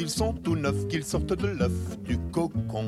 ils 0.00 0.08
sont 0.08 0.32
tout 0.32 0.56
neufs, 0.56 0.88
qu'ils 0.88 1.04
sortent 1.04 1.34
de 1.34 1.46
l'œuf 1.46 1.98
du 2.04 2.16
cocon. 2.32 2.86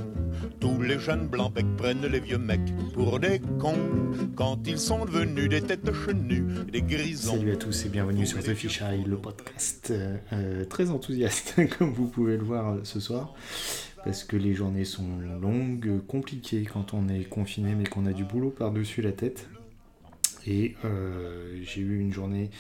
Tous 0.61 0.81
les 0.81 0.99
jeunes 0.99 1.29
blancs 1.29 1.53
becs 1.53 1.77
prennent 1.77 2.07
les 2.07 2.21
vieux 2.21 2.39
mecs 2.39 2.75
pour 2.95 3.21
des 3.21 3.39
cons. 3.61 3.77
Quand 4.35 4.59
ils 4.67 4.79
sont 4.79 5.05
devenus 5.05 5.51
des 5.51 5.61
têtes 5.61 5.93
chenues, 5.93 6.47
des 6.73 6.81
grisons. 6.81 7.37
Salut 7.37 7.53
à 7.53 7.57
tous 7.57 7.85
et 7.85 7.91
bienvenue 7.91 8.27
sur 8.27 8.43
The 8.43 8.55
Fish 8.55 8.81
Eye, 8.81 9.05
le 9.05 9.17
podcast 9.19 9.89
euh, 9.91 10.17
euh, 10.33 10.65
très 10.65 10.91
enthousiaste, 10.91 11.61
comme 11.79 11.93
vous 11.93 12.09
pouvez 12.09 12.39
le 12.39 12.45
voir 12.45 12.73
euh, 12.73 12.81
ce 12.85 12.99
soir. 12.99 13.35
Parce 14.05 14.25
que 14.25 14.37
les 14.37 14.55
journées 14.55 14.87
sont 14.87 15.19
longues, 15.41 16.01
compliquées 16.07 16.65
quand 16.65 16.95
on 16.95 17.09
est 17.09 17.25
confiné, 17.25 17.75
mais 17.75 17.85
qu'on 17.85 18.07
a 18.07 18.13
du 18.15 18.25
boulot 18.25 18.51
par-dessus 18.51 19.03
la 19.03 19.13
tête. 19.13 19.49
Et 20.47 20.75
euh, 20.85 21.61
j'ai 21.63 21.81
eu 21.81 22.01
une 22.01 22.13
journée 22.13 22.51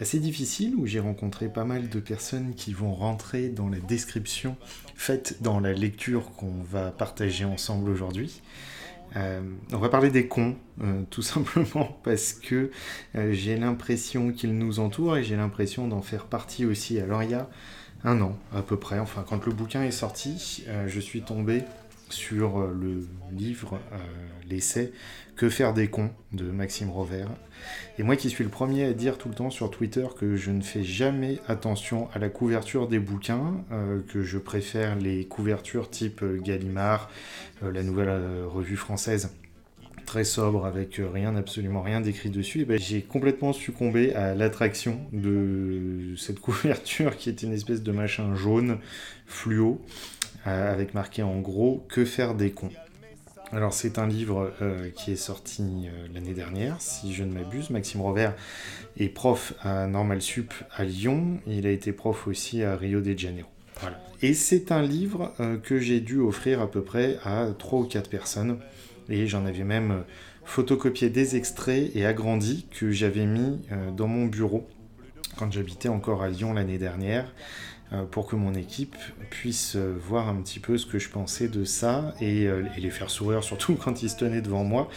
assez 0.00 0.18
difficile 0.18 0.74
où 0.76 0.86
j'ai 0.86 1.00
rencontré 1.00 1.48
pas 1.48 1.64
mal 1.64 1.88
de 1.88 2.00
personnes 2.00 2.54
qui 2.54 2.72
vont 2.72 2.94
rentrer 2.94 3.48
dans 3.48 3.68
la 3.68 3.78
description 3.78 4.56
faite 4.94 5.38
dans 5.40 5.60
la 5.60 5.72
lecture 5.72 6.32
qu'on 6.36 6.62
va 6.62 6.90
partager 6.90 7.44
ensemble 7.44 7.90
aujourd'hui. 7.90 8.42
Euh, 9.16 9.40
on 9.72 9.78
va 9.78 9.88
parler 9.88 10.10
des 10.10 10.28
cons, 10.28 10.56
euh, 10.82 11.02
tout 11.10 11.22
simplement 11.22 11.98
parce 12.02 12.32
que 12.32 12.70
j'ai 13.14 13.56
l'impression 13.56 14.32
qu'ils 14.32 14.56
nous 14.56 14.80
entourent 14.80 15.16
et 15.16 15.24
j'ai 15.24 15.36
l'impression 15.36 15.88
d'en 15.88 16.02
faire 16.02 16.26
partie 16.26 16.64
aussi. 16.64 17.00
Alors 17.00 17.22
il 17.22 17.30
y 17.30 17.34
a 17.34 17.48
un 18.04 18.20
an 18.20 18.38
à 18.54 18.62
peu 18.62 18.78
près, 18.78 18.98
enfin 18.98 19.24
quand 19.28 19.44
le 19.46 19.52
bouquin 19.52 19.82
est 19.82 19.90
sorti, 19.90 20.64
je 20.86 21.00
suis 21.00 21.22
tombé 21.22 21.62
sur 22.10 22.58
euh, 22.58 22.76
le 22.78 23.06
livre, 23.32 23.80
euh, 23.92 23.96
l'essai 24.48 24.92
Que 25.36 25.48
faire 25.48 25.74
des 25.74 25.88
cons 25.88 26.10
de 26.32 26.44
Maxime 26.44 26.90
Rovert. 26.90 27.28
Et 27.98 28.02
moi 28.02 28.16
qui 28.16 28.30
suis 28.30 28.44
le 28.44 28.50
premier 28.50 28.84
à 28.84 28.92
dire 28.92 29.18
tout 29.18 29.28
le 29.28 29.34
temps 29.34 29.50
sur 29.50 29.70
Twitter 29.70 30.06
que 30.18 30.36
je 30.36 30.50
ne 30.50 30.62
fais 30.62 30.82
jamais 30.82 31.38
attention 31.48 32.08
à 32.12 32.18
la 32.18 32.28
couverture 32.28 32.88
des 32.88 32.98
bouquins, 32.98 33.64
euh, 33.72 34.00
que 34.08 34.22
je 34.22 34.38
préfère 34.38 34.96
les 34.96 35.26
couvertures 35.26 35.90
type 35.90 36.24
Gallimard, 36.42 37.10
la 37.62 37.82
nouvelle 37.82 38.44
revue 38.46 38.76
française 38.76 39.30
très 40.08 40.24
sobre 40.24 40.64
avec 40.64 41.02
rien, 41.12 41.36
absolument 41.36 41.82
rien 41.82 42.00
d'écrit 42.00 42.30
dessus, 42.30 42.64
ben, 42.64 42.78
j'ai 42.78 43.02
complètement 43.02 43.52
succombé 43.52 44.14
à 44.14 44.34
l'attraction 44.34 45.00
de 45.12 46.14
cette 46.16 46.40
couverture 46.40 47.18
qui 47.18 47.28
est 47.28 47.42
une 47.42 47.52
espèce 47.52 47.82
de 47.82 47.92
machin 47.92 48.34
jaune 48.34 48.78
fluo 49.26 49.82
avec 50.44 50.94
marqué 50.94 51.22
en 51.22 51.40
gros 51.40 51.84
que 51.88 52.04
faire 52.04 52.34
des 52.34 52.50
cons. 52.50 52.70
Alors 53.50 53.72
c'est 53.72 53.98
un 53.98 54.06
livre 54.06 54.52
euh, 54.60 54.90
qui 54.90 55.12
est 55.12 55.16
sorti 55.16 55.62
euh, 55.62 56.06
l'année 56.12 56.34
dernière, 56.34 56.80
si 56.80 57.14
je 57.14 57.24
ne 57.24 57.32
m'abuse. 57.32 57.70
Maxime 57.70 58.02
Rovert 58.02 58.34
est 58.98 59.08
prof 59.08 59.54
à 59.62 59.86
Normal 59.86 60.20
Sup 60.20 60.52
à 60.76 60.84
Lyon, 60.84 61.40
il 61.46 61.66
a 61.66 61.70
été 61.70 61.92
prof 61.92 62.26
aussi 62.26 62.62
à 62.62 62.76
Rio 62.76 63.00
de 63.00 63.18
Janeiro. 63.18 63.48
Voilà. 63.80 63.98
Et 64.20 64.34
c'est 64.34 64.70
un 64.70 64.82
livre 64.82 65.32
euh, 65.40 65.56
que 65.56 65.78
j'ai 65.78 66.00
dû 66.00 66.18
offrir 66.18 66.60
à 66.60 66.70
peu 66.70 66.82
près 66.82 67.18
à 67.24 67.46
3 67.58 67.80
ou 67.80 67.84
4 67.84 68.10
personnes. 68.10 68.58
Et 69.08 69.26
j'en 69.26 69.46
avais 69.46 69.64
même 69.64 69.90
euh, 69.92 70.00
photocopié 70.44 71.08
des 71.08 71.36
extraits 71.36 71.90
et 71.94 72.04
agrandi 72.04 72.66
que 72.70 72.90
j'avais 72.90 73.24
mis 73.24 73.60
euh, 73.72 73.90
dans 73.90 74.08
mon 74.08 74.26
bureau 74.26 74.66
quand 75.36 75.52
j'habitais 75.52 75.88
encore 75.88 76.22
à 76.22 76.28
Lyon 76.28 76.52
l'année 76.52 76.78
dernière 76.78 77.24
euh, 77.24 77.77
pour 78.10 78.26
que 78.26 78.36
mon 78.36 78.54
équipe 78.54 78.96
puisse 79.30 79.76
euh, 79.76 79.94
voir 79.98 80.28
un 80.28 80.36
petit 80.36 80.60
peu 80.60 80.76
ce 80.76 80.86
que 80.86 80.98
je 80.98 81.08
pensais 81.08 81.48
de 81.48 81.64
ça 81.64 82.14
et, 82.20 82.46
euh, 82.46 82.62
les 82.76 82.90
faire 82.90 83.10
sourire 83.10 83.42
surtout 83.44 83.74
quand 83.74 84.02
ils 84.02 84.10
se 84.10 84.16
tenaient 84.16 84.42
devant 84.42 84.64
moi 84.64 84.88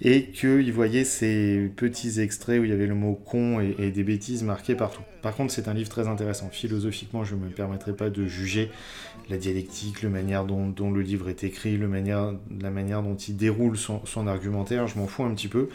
et 0.00 0.26
qu'ils 0.26 0.72
voyaient 0.72 1.04
ces 1.04 1.70
petits 1.76 2.20
extraits 2.20 2.60
où 2.60 2.64
il 2.64 2.70
y 2.70 2.72
avait 2.72 2.86
le 2.86 2.94
mot 2.94 3.14
con 3.14 3.60
et, 3.60 3.90
des 3.90 4.04
bêtises 4.04 4.42
marquées 4.42 4.74
partout. 4.74 5.02
Par 5.22 5.34
contre, 5.34 5.52
c'est 5.52 5.68
un 5.68 5.74
livre 5.74 5.88
très 5.88 6.06
intéressant. 6.06 6.48
Philosophiquement, 6.50 7.24
je 7.24 7.34
ne 7.34 7.40
me 7.40 7.48
permettrai 7.48 7.94
pas 7.94 8.10
de 8.10 8.26
juger 8.26 8.70
la 9.28 9.38
dialectique, 9.38 10.02
la 10.02 10.08
manière 10.08 10.44
dont, 10.44 10.90
le 10.90 11.00
livre 11.00 11.28
est 11.28 11.42
écrit, 11.42 11.76
le 11.76 11.88
manière, 11.88 12.34
la 12.60 12.70
manière 12.70 13.02
dont 13.02 13.16
il 13.16 13.36
déroule 13.36 13.76
son, 13.76 14.26
argumentaire. 14.26 14.86
Je 14.86 14.98
m'en 14.98 15.06
fous 15.06 15.24
un 15.24 15.34
petit 15.34 15.48
peu. 15.48 15.68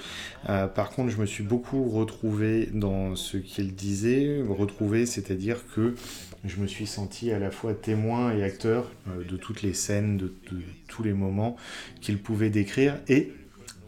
Euh, 0.49 0.67
par 0.67 0.91
contre, 0.91 1.09
je 1.09 1.17
me 1.17 1.25
suis 1.25 1.43
beaucoup 1.43 1.89
retrouvé 1.89 2.69
dans 2.71 3.15
ce 3.15 3.37
qu'il 3.37 3.75
disait. 3.75 4.41
Retrouvé, 4.47 5.05
c'est-à-dire 5.05 5.57
que 5.75 5.95
je 6.45 6.60
me 6.61 6.67
suis 6.67 6.87
senti 6.87 7.31
à 7.31 7.39
la 7.39 7.51
fois 7.51 7.73
témoin 7.73 8.33
et 8.33 8.43
acteur 8.43 8.91
euh, 9.07 9.23
de 9.23 9.37
toutes 9.37 9.61
les 9.61 9.73
scènes, 9.73 10.17
de, 10.17 10.33
tous 10.87 11.03
les 11.03 11.13
moments 11.13 11.57
qu'il 11.99 12.19
pouvait 12.19 12.49
décrire 12.49 12.97
et 13.07 13.33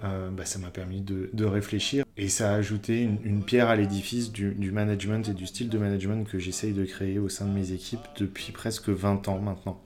euh, 0.04 0.30
bah, 0.32 0.46
ça 0.46 0.60
m'a 0.60 0.70
permis 0.70 1.02
de, 1.02 1.46
réfléchir 1.46 2.04
et 2.18 2.28
ça 2.28 2.52
a 2.52 2.56
ajouté 2.56 3.02
une, 3.02 3.44
pierre 3.44 3.70
à 3.70 3.76
l'édifice 3.76 4.32
du, 4.32 4.72
management 4.72 5.30
et 5.30 5.34
du 5.34 5.46
style 5.48 5.70
de 5.70 5.78
management 5.78 6.28
que 6.28 6.40
j'essaye 6.40 6.74
de 6.74 6.84
créer 6.84 7.20
au 7.20 7.30
sein 7.30 7.46
de 7.46 7.54
mes 7.54 7.72
équipes 7.72 8.06
depuis 8.18 8.52
presque 8.52 8.90
20 8.90 9.28
ans 9.28 9.40
maintenant. 9.40 9.82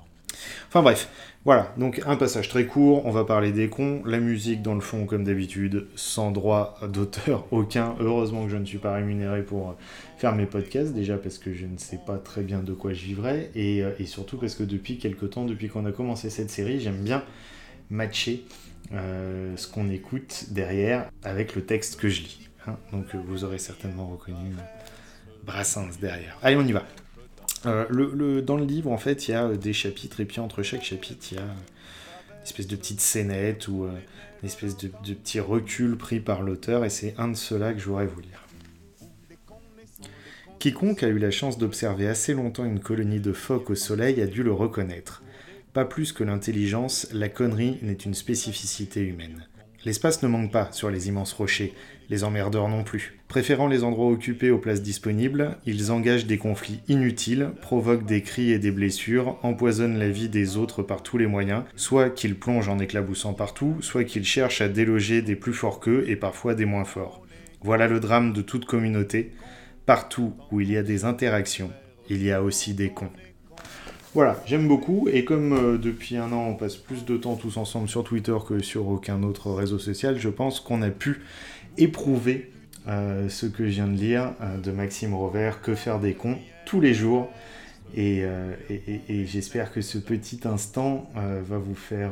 Enfin 0.67 0.81
bref, 0.81 1.09
voilà, 1.45 1.73
donc 1.77 2.01
un 2.05 2.15
passage 2.15 2.49
très 2.49 2.65
court, 2.65 3.05
on 3.05 3.11
va 3.11 3.23
parler 3.23 3.51
des 3.51 3.69
cons, 3.69 4.01
la 4.05 4.19
musique 4.19 4.61
dans 4.61 4.75
le 4.75 4.81
fond 4.81 5.05
comme 5.05 5.23
d'habitude, 5.23 5.87
sans 5.95 6.31
droit 6.31 6.77
d'auteur 6.91 7.45
aucun, 7.51 7.95
heureusement 7.99 8.45
que 8.45 8.51
je 8.51 8.57
ne 8.57 8.65
suis 8.65 8.79
pas 8.79 8.93
rémunéré 8.93 9.43
pour 9.43 9.75
faire 10.17 10.35
mes 10.35 10.45
podcasts, 10.45 10.93
déjà 10.93 11.17
parce 11.17 11.37
que 11.37 11.53
je 11.53 11.65
ne 11.65 11.77
sais 11.77 11.99
pas 12.05 12.17
très 12.17 12.41
bien 12.41 12.59
de 12.59 12.73
quoi 12.73 12.93
je 12.93 13.03
vivrai, 13.05 13.49
et, 13.55 13.83
et 13.99 14.05
surtout 14.05 14.37
parce 14.37 14.55
que 14.55 14.63
depuis 14.63 14.97
quelques 14.97 15.29
temps, 15.29 15.45
depuis 15.45 15.69
qu'on 15.69 15.85
a 15.85 15.91
commencé 15.91 16.29
cette 16.29 16.49
série, 16.49 16.79
j'aime 16.79 17.01
bien 17.03 17.23
matcher 17.89 18.45
euh, 18.93 19.55
ce 19.57 19.67
qu'on 19.67 19.89
écoute 19.89 20.45
derrière 20.49 21.09
avec 21.23 21.55
le 21.55 21.65
texte 21.65 21.99
que 21.99 22.07
je 22.09 22.21
lis. 22.21 22.49
Hein. 22.67 22.77
Donc 22.91 23.05
euh, 23.13 23.19
vous 23.25 23.43
aurez 23.43 23.59
certainement 23.59 24.07
reconnu 24.07 24.55
Brassens 25.43 25.99
derrière. 25.99 26.37
Allez, 26.41 26.55
on 26.55 26.65
y 26.65 26.71
va. 26.71 26.83
Euh, 27.65 27.85
le, 27.89 28.41
dans 28.41 28.57
le 28.57 28.65
livre, 28.65 28.91
en 28.91 28.97
fait, 28.97 29.27
il 29.27 29.31
y 29.31 29.33
a 29.33 29.49
des 29.55 29.73
chapitres, 29.73 30.19
et 30.19 30.25
puis 30.25 30.39
entre 30.39 30.63
chaque 30.63 30.83
chapitre, 30.83 31.27
il 31.31 31.37
y 31.37 31.41
a 31.41 31.43
une 31.43 32.43
espèce 32.43 32.67
de 32.67 32.75
petite 32.75 33.01
scénette 33.01 33.67
ou 33.67 33.85
une 33.85 34.47
espèce 34.47 34.77
de, 34.77 34.91
de 35.05 35.13
petit 35.13 35.39
recul 35.39 35.97
pris 35.97 36.19
par 36.19 36.43
l'auteur, 36.43 36.85
et 36.85 36.89
c'est 36.89 37.15
un 37.17 37.29
de 37.29 37.35
ceux-là 37.35 37.73
que 37.73 37.79
je 37.79 37.85
voudrais 37.85 38.07
vous 38.07 38.21
lire. 38.21 38.47
Quiconque 40.59 41.03
a 41.03 41.07
eu 41.07 41.19
la 41.19 41.29
chance 41.29 41.57
d'observer 41.57 42.07
assez 42.07 42.33
longtemps 42.33 42.65
une 42.65 42.79
colonie 42.79 43.19
de 43.19 43.31
phoques 43.31 43.69
au 43.69 43.75
soleil 43.75 44.21
a 44.21 44.27
dû 44.27 44.41
le 44.41 44.51
reconnaître. 44.51 45.21
Pas 45.73 45.85
plus 45.85 46.11
que 46.11 46.23
l'intelligence, 46.23 47.07
la 47.13 47.29
connerie 47.29 47.77
n'est 47.83 47.93
une 47.93 48.15
spécificité 48.15 49.01
humaine. 49.01 49.45
L'espace 49.85 50.23
ne 50.23 50.27
manque 50.27 50.51
pas 50.51 50.69
sur 50.71 50.89
les 50.89 51.07
immenses 51.07 51.33
rochers, 51.33 51.73
les 52.09 52.23
emmerdeurs 52.23 52.67
non 52.67 52.83
plus. 52.83 53.19
Préférant 53.27 53.67
les 53.67 53.83
endroits 53.83 54.09
occupés 54.09 54.49
aux 54.49 54.57
places 54.57 54.81
disponibles, 54.81 55.57
ils 55.65 55.91
engagent 55.91 56.25
des 56.25 56.37
conflits 56.37 56.79
inutiles, 56.87 57.51
provoquent 57.61 58.05
des 58.05 58.21
cris 58.21 58.51
et 58.51 58.59
des 58.59 58.71
blessures, 58.71 59.37
empoisonnent 59.43 59.99
la 59.99 60.09
vie 60.09 60.29
des 60.29 60.57
autres 60.57 60.81
par 60.81 61.03
tous 61.03 61.17
les 61.17 61.27
moyens, 61.27 61.63
soit 61.75 62.09
qu'ils 62.09 62.35
plongent 62.35 62.69
en 62.69 62.79
éclaboussant 62.79 63.33
partout, 63.33 63.77
soit 63.81 64.03
qu'ils 64.03 64.25
cherchent 64.25 64.61
à 64.61 64.69
déloger 64.69 65.21
des 65.21 65.35
plus 65.35 65.53
forts 65.53 65.79
qu'eux 65.79 66.05
et 66.07 66.15
parfois 66.15 66.55
des 66.55 66.65
moins 66.65 66.85
forts. 66.85 67.21
Voilà 67.61 67.87
le 67.87 67.99
drame 67.99 68.33
de 68.33 68.41
toute 68.41 68.65
communauté. 68.65 69.31
Partout 69.85 70.33
où 70.51 70.59
il 70.59 70.71
y 70.71 70.77
a 70.77 70.83
des 70.83 71.05
interactions, 71.05 71.71
il 72.09 72.23
y 72.23 72.31
a 72.31 72.43
aussi 72.43 72.73
des 72.73 72.89
cons. 72.89 73.11
Voilà, 74.13 74.41
j'aime 74.45 74.67
beaucoup, 74.67 75.07
et 75.11 75.25
comme 75.25 75.53
euh, 75.53 75.77
depuis 75.77 76.17
un 76.17 76.31
an 76.31 76.47
on 76.47 76.55
passe 76.55 76.77
plus 76.77 77.05
de 77.05 77.17
temps 77.17 77.35
tous 77.35 77.57
ensemble 77.57 77.89
sur 77.89 78.03
Twitter 78.03 78.35
que 78.47 78.59
sur 78.59 78.87
aucun 78.87 79.21
autre 79.21 79.51
réseau 79.51 79.79
social, 79.79 80.17
je 80.17 80.29
pense 80.29 80.59
qu'on 80.59 80.81
a 80.81 80.89
pu 80.89 81.21
éprouver 81.77 82.51
euh, 82.87 83.27
ce 83.27 83.45
que 83.45 83.65
je 83.65 83.71
viens 83.71 83.87
de 83.87 83.97
lire 83.97 84.33
euh, 84.41 84.57
de 84.57 84.71
Maxime 84.71 85.13
Rovert, 85.13 85.61
Que 85.61 85.75
faire 85.75 85.99
des 85.99 86.13
cons, 86.13 86.37
tous 86.65 86.79
les 86.79 86.93
jours, 86.93 87.29
et, 87.95 88.23
j'espère 89.25 89.71
que 89.71 89.81
ce 89.81 89.97
petit 89.97 90.41
instant 90.45 91.09
va 91.15 91.57
vous 91.57 91.75
faire 91.75 92.11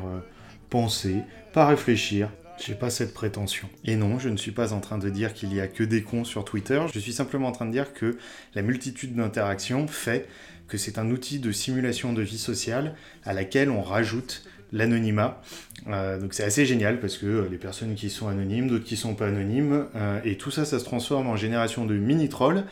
penser, 0.70 1.18
pas 1.52 1.66
réfléchir, 1.66 2.30
j'ai 2.58 2.76
pas 2.76 2.90
cette 2.90 3.14
prétention. 3.14 3.70
Et 3.84 3.96
non, 3.96 4.20
je 4.20 4.30
ne 4.30 4.38
suis 4.38 4.52
pas 4.52 4.74
en 4.74 4.80
train 4.80 4.98
de 4.98 5.10
dire 5.10 5.34
qu'il 5.34 5.54
y 5.54 5.60
a 5.60 5.68
que 5.68 5.84
des 5.84 6.04
cons 6.04 6.24
sur 6.24 6.46
Twitter, 6.46 6.82
je 6.94 7.00
suis 7.00 7.14
simplement 7.14 7.48
en 7.48 7.52
train 7.52 7.66
de 7.66 7.72
dire 7.72 7.94
que 7.94 8.18
la 8.54 8.62
multitude 8.62 9.16
d'interactions 9.16 9.88
fait 9.88 10.28
que 10.68 10.78
c'est 10.78 10.98
un 10.98 11.12
outil 11.12 11.40
de 11.40 11.52
simulation 11.52 12.14
de 12.14 12.22
vie 12.22 12.38
sociale 12.38 12.96
à 13.24 13.34
laquelle 13.34 13.70
on 13.70 13.82
rajoute 13.82 14.44
l'anonymat. 14.72 15.42
Euh, 15.88 16.20
donc 16.20 16.34
c'est 16.34 16.44
assez 16.44 16.66
génial 16.66 17.00
parce 17.00 17.18
que 17.18 17.26
euh, 17.26 17.48
les 17.50 17.58
personnes 17.58 17.96
qui 17.96 18.10
sont 18.10 18.28
anonymes, 18.28 18.68
d'autres 18.68 18.84
qui 18.84 18.98
sont 18.98 19.14
pas 19.14 19.28
anonymes, 19.28 19.86
euh, 19.96 20.20
et 20.24 20.36
tout 20.36 20.52
ça, 20.52 20.66
ça 20.66 20.80
se 20.80 20.86
transforme 20.86 21.28
en 21.28 21.36
génération 21.36 21.86
de 21.86 21.96
mini-trolls. 21.96 22.64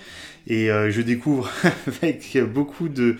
Et 0.45 0.67
je 0.67 1.01
découvre 1.01 1.49
avec 2.01 2.37
beaucoup 2.53 2.89
de, 2.89 3.15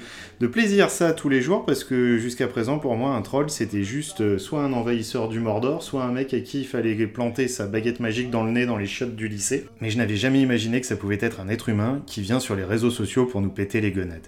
plaisir 0.51 0.89
ça 0.89 1.13
tous 1.13 1.29
les 1.29 1.41
jours 1.41 1.65
parce 1.65 1.85
que 1.85 2.17
jusqu'à 2.17 2.47
présent, 2.47 2.79
pour 2.79 2.97
moi, 2.97 3.11
un 3.11 3.21
troll, 3.21 3.49
c'était 3.49 3.83
juste 3.83 4.37
soit 4.37 4.61
un 4.61 4.73
envahisseur 4.73 5.29
du 5.29 5.39
Mordor, 5.39 5.83
soit 5.83 6.03
un 6.03 6.11
mec 6.11 6.33
à 6.33 6.41
qui 6.41 6.59
il 6.59 6.67
fallait 6.67 6.95
planter 7.07 7.47
sa 7.47 7.65
baguette 7.65 8.01
magique 8.01 8.29
dans 8.29 8.43
le 8.43 8.51
nez 8.51 8.65
dans 8.65 8.75
les 8.75 8.87
chiottes 8.87 9.15
du 9.15 9.29
lycée. 9.29 9.67
Mais 9.79 9.89
je 9.89 9.97
n'avais 9.97 10.17
jamais 10.17 10.41
imaginé 10.41 10.81
que 10.81 10.85
ça 10.85 10.97
pouvait 10.97 11.17
être 11.21 11.39
un 11.39 11.47
être 11.47 11.69
humain 11.69 12.03
qui 12.05 12.19
vient 12.19 12.41
sur 12.41 12.57
les 12.57 12.65
réseaux 12.65 12.91
sociaux 12.91 13.25
pour 13.25 13.39
nous 13.39 13.51
péter 13.51 13.79
les 13.79 13.93
gonades. 13.93 14.27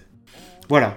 Voilà. 0.70 0.96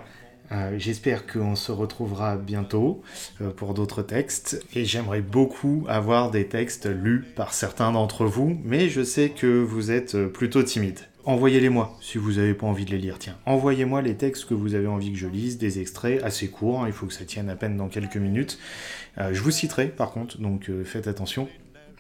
Euh, 0.52 0.76
J'espère 0.78 1.28
qu'on 1.28 1.56
se 1.56 1.72
retrouvera 1.72 2.38
bientôt 2.38 3.02
euh, 3.42 3.52
pour 3.52 3.74
d'autres 3.74 4.02
textes 4.02 4.66
et 4.74 4.86
j'aimerais 4.86 5.22
beaucoup 5.22 5.86
avoir 5.88 6.32
des 6.32 6.48
textes 6.48 6.88
lus 6.88 7.24
par 7.36 7.54
certains 7.54 7.92
d'entre 7.92 8.26
vous, 8.26 8.60
mais 8.64 8.90
je 8.90 9.04
sais 9.04 9.30
que 9.30 9.62
vous 9.62 9.92
êtes 9.92 10.18
plutôt 10.28 10.64
timide. 10.64 11.00
Envoyez-les-moi 11.26 11.96
si 12.02 12.18
vous 12.18 12.34
n'avez 12.34 12.54
pas 12.54 12.66
envie 12.66 12.86
de 12.86 12.92
les 12.92 12.98
lire. 12.98 13.18
Tiens, 13.20 13.38
envoyez-moi 13.46 14.02
les 14.02 14.16
textes 14.16 14.46
que 14.46 14.54
vous 14.54 14.74
avez 14.74 14.88
envie 14.88 15.12
que 15.12 15.18
je 15.18 15.28
lise, 15.28 15.58
des 15.58 15.80
extraits 15.80 16.24
assez 16.24 16.48
courts, 16.48 16.82
hein, 16.82 16.88
il 16.88 16.94
faut 16.94 17.06
que 17.06 17.14
ça 17.14 17.26
tienne 17.26 17.50
à 17.50 17.56
peine 17.56 17.78
dans 17.78 17.90
quelques 17.90 18.18
minutes. 18.18 18.58
Euh, 19.18 19.34
je 19.34 19.42
vous 19.42 19.52
citerai 19.52 19.90
par 19.90 20.12
contre, 20.12 20.40
donc 20.40 20.70
euh, 20.70 20.84
faites 20.84 21.08
attention. 21.08 21.48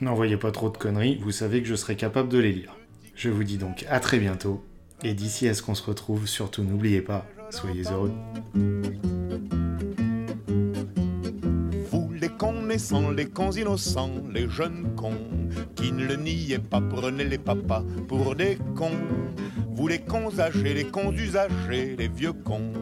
N'envoyez 0.01 0.37
pas 0.37 0.51
trop 0.51 0.69
de 0.69 0.77
conneries, 0.77 1.17
vous 1.21 1.31
savez 1.31 1.61
que 1.61 1.67
je 1.67 1.75
serai 1.75 1.95
capable 1.95 2.29
de 2.29 2.39
les 2.39 2.53
lire. 2.53 2.77
Je 3.13 3.29
vous 3.29 3.43
dis 3.43 3.57
donc 3.57 3.85
à 3.89 3.99
très 3.99 4.17
bientôt, 4.17 4.63
et 5.03 5.13
d'ici 5.13 5.47
à 5.49 5.53
ce 5.53 5.61
qu'on 5.61 5.75
se 5.75 5.83
retrouve, 5.83 6.25
surtout 6.25 6.63
n'oubliez 6.63 7.01
pas, 7.01 7.27
soyez 7.51 7.83
heureux. 7.91 8.11
Vous 11.91 12.11
les 12.19 12.29
cons 12.29 12.61
naissants, 12.63 13.11
les 13.11 13.25
cons 13.25 13.51
innocents, 13.51 14.11
les 14.33 14.49
jeunes 14.49 14.93
cons 14.95 15.27
qui 15.75 15.91
ne 15.91 16.05
le 16.05 16.15
niaient 16.15 16.59
pas, 16.59 16.81
prenez 16.81 17.23
les 17.23 17.37
papas 17.37 17.83
pour 18.07 18.35
des 18.35 18.57
cons. 18.75 18.91
Vous 19.71 19.87
les 19.87 19.99
cons 19.99 20.39
âgés, 20.39 20.73
les 20.73 20.85
cons 20.85 21.13
usagers, 21.13 21.95
les 21.97 22.09
vieux 22.09 22.33
cons 22.33 22.73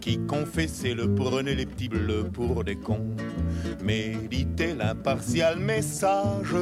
qui 0.00 0.18
confessaient 0.26 0.94
le 0.94 1.14
prenez 1.14 1.54
les 1.54 1.64
petits 1.64 1.88
bleus 1.88 2.24
pour 2.30 2.64
des 2.64 2.76
cons. 2.76 3.16
Méditez 3.82 4.74
l'impartial 4.74 5.58
message 5.58 6.54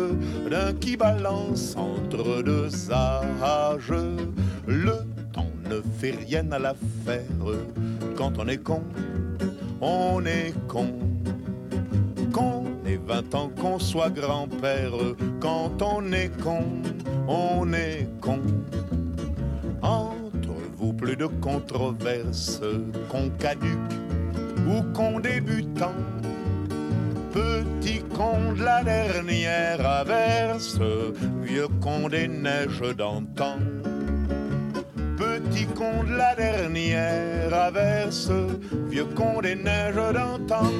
d'un 0.48 0.72
qui 0.74 0.96
balance 0.96 1.74
entre 1.76 2.42
deux 2.42 2.70
âges. 2.92 3.92
Le 4.68 5.11
ne 5.72 5.82
fait 5.98 6.14
rien 6.26 6.50
à 6.52 6.58
l'affaire. 6.58 7.22
Quand 8.16 8.32
on 8.38 8.48
est 8.48 8.62
con, 8.62 8.82
on 9.80 10.24
est 10.24 10.54
con. 10.68 10.88
Qu'on 12.32 12.64
ait 12.86 13.00
20 13.06 13.34
ans, 13.34 13.50
qu'on 13.60 13.78
soit 13.78 14.10
grand-père. 14.10 14.92
Quand 15.40 15.80
on 15.82 16.12
est 16.12 16.30
con, 16.42 16.64
on 17.28 17.72
est 17.72 18.06
con. 18.20 18.40
Entre 19.82 20.54
vous, 20.76 20.92
plus 20.92 21.16
de 21.16 21.26
controverses, 21.26 22.60
qu'on 23.08 23.30
caduque 23.30 23.78
ou 24.68 24.82
qu'on 24.92 25.20
débutant. 25.20 25.94
Petit 27.32 28.02
con 28.14 28.52
de 28.52 28.62
la 28.62 28.84
dernière 28.84 29.86
averse, 29.86 30.78
vieux 31.42 31.68
con 31.80 32.08
des 32.08 32.28
neiges 32.28 32.94
d'antan. 32.96 33.56
Petit 35.44 35.66
con 35.74 36.04
de 36.04 36.16
la 36.16 36.34
dernière 36.34 37.52
averse, 37.52 38.30
vieux 38.88 39.06
con 39.14 39.40
des 39.42 39.56
neiges 39.56 40.12
d'antan. 40.12 40.70